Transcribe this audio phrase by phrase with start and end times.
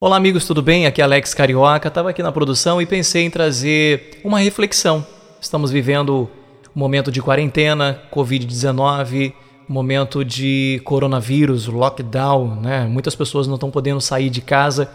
[0.00, 0.86] Olá, amigos, tudo bem?
[0.86, 1.88] Aqui é Alex Carioca.
[1.88, 5.04] Estava aqui na produção e pensei em trazer uma reflexão.
[5.40, 6.30] Estamos vivendo
[6.74, 9.34] um momento de quarentena, Covid-19,
[9.68, 12.84] um momento de coronavírus, lockdown, né?
[12.84, 14.88] Muitas pessoas não estão podendo sair de casa.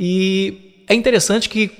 [0.00, 1.70] E é interessante que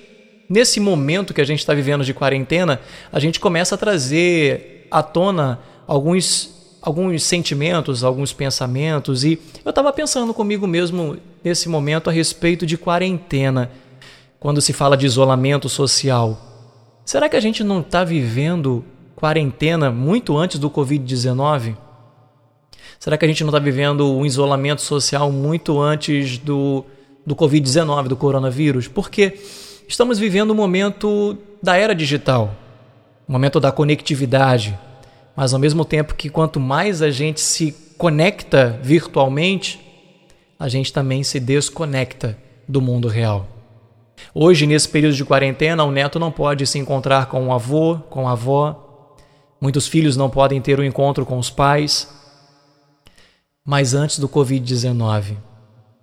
[0.46, 2.78] nesse momento que a gente está vivendo de quarentena,
[3.10, 9.92] a gente começa a trazer à tona alguns alguns sentimentos, alguns pensamentos e eu estava
[9.92, 13.70] pensando comigo mesmo nesse momento a respeito de quarentena,
[14.38, 16.38] quando se fala de isolamento social.
[17.04, 21.76] Será que a gente não está vivendo quarentena muito antes do Covid-19?
[22.98, 26.84] Será que a gente não está vivendo um isolamento social muito antes do,
[27.26, 28.88] do Covid-19, do coronavírus?
[28.88, 29.38] Porque
[29.88, 32.54] estamos vivendo um momento da era digital,
[33.28, 34.78] um momento da conectividade,
[35.36, 39.80] mas ao mesmo tempo que quanto mais a gente se conecta virtualmente,
[40.58, 42.36] a gente também se desconecta
[42.68, 43.46] do mundo real.
[44.34, 48.28] Hoje, nesse período de quarentena, o neto não pode se encontrar com o avô, com
[48.28, 49.16] a avó.
[49.60, 52.08] Muitos filhos não podem ter o um encontro com os pais.
[53.64, 55.36] Mas antes do Covid-19,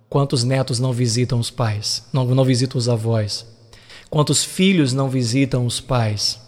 [0.08, 3.46] quantos netos não visitam os pais, não, não visitam os avós?
[4.10, 6.40] Quantos filhos não visitam os pais?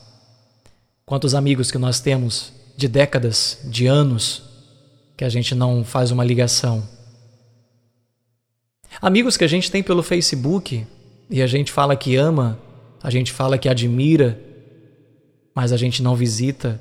[1.04, 4.42] Quantos amigos que nós temos de décadas, de anos,
[5.14, 6.82] que a gente não faz uma ligação.
[9.02, 10.86] Amigos que a gente tem pelo Facebook
[11.28, 12.58] e a gente fala que ama,
[13.02, 14.40] a gente fala que admira,
[15.54, 16.80] mas a gente não visita,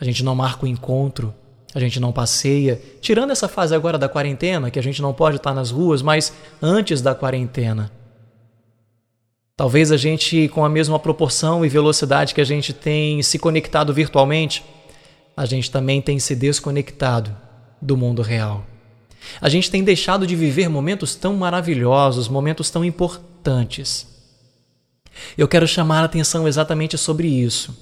[0.00, 1.34] a gente não marca o encontro,
[1.74, 2.80] a gente não passeia.
[3.02, 6.32] Tirando essa fase agora da quarentena, que a gente não pode estar nas ruas, mas
[6.62, 7.92] antes da quarentena.
[9.54, 13.92] Talvez a gente, com a mesma proporção e velocidade que a gente tem se conectado
[13.92, 14.64] virtualmente,
[15.36, 17.34] a gente também tem se desconectado
[17.80, 18.64] do mundo real.
[19.40, 24.06] A gente tem deixado de viver momentos tão maravilhosos, momentos tão importantes.
[25.36, 27.76] Eu quero chamar a atenção exatamente sobre isso.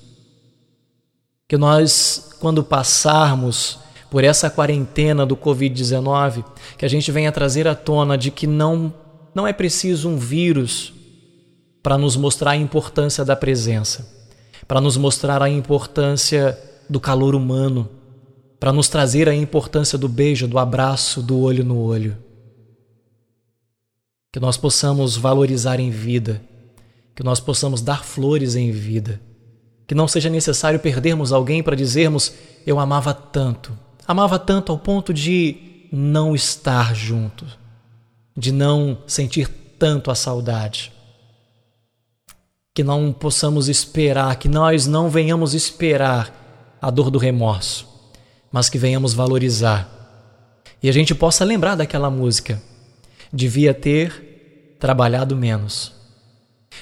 [1.48, 3.78] Que nós, quando passarmos
[4.10, 6.44] por essa quarentena do Covid-19,
[6.76, 8.92] que a gente venha trazer à tona de que não,
[9.34, 10.92] não é preciso um vírus
[11.82, 14.06] para nos mostrar a importância da presença,
[14.68, 16.58] para nos mostrar a importância
[16.92, 17.88] do calor humano,
[18.60, 22.16] para nos trazer a importância do beijo, do abraço, do olho no olho.
[24.30, 26.42] Que nós possamos valorizar em vida,
[27.16, 29.20] que nós possamos dar flores em vida,
[29.86, 32.32] que não seja necessário perdermos alguém para dizermos
[32.66, 33.76] eu amava tanto,
[34.06, 37.46] amava tanto ao ponto de não estar junto,
[38.36, 39.48] de não sentir
[39.78, 40.92] tanto a saudade.
[42.74, 46.41] Que não possamos esperar, que nós não venhamos esperar
[46.82, 47.88] a dor do remorso,
[48.50, 49.88] mas que venhamos valorizar.
[50.82, 52.60] E a gente possa lembrar daquela música.
[53.32, 55.92] Devia ter trabalhado menos.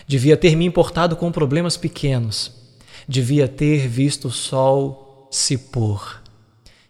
[0.07, 2.51] Devia ter me importado com problemas pequenos.
[3.07, 6.23] Devia ter visto o sol se pôr.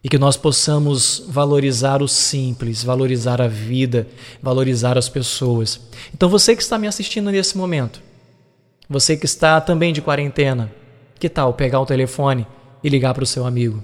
[0.04, 4.06] E que nós possamos valorizar o simples, valorizar a vida,
[4.40, 5.80] valorizar as pessoas.
[6.14, 8.00] Então, você que está me assistindo nesse momento,
[8.88, 10.72] você que está também de quarentena,
[11.18, 12.46] que tal pegar o telefone
[12.82, 13.82] e ligar para o seu amigo.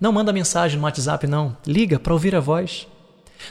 [0.00, 1.56] Não manda mensagem no WhatsApp, não.
[1.66, 2.86] Liga para ouvir a voz.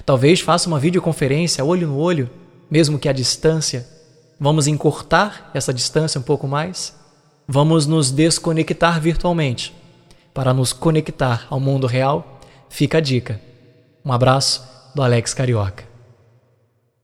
[0.05, 2.29] Talvez faça uma videoconferência olho no olho,
[2.69, 3.87] mesmo que à distância.
[4.39, 6.95] Vamos encurtar essa distância um pouco mais?
[7.47, 9.73] Vamos nos desconectar virtualmente
[10.33, 12.39] para nos conectar ao mundo real?
[12.69, 13.41] Fica a dica.
[14.05, 15.96] Um abraço do Alex Carioca.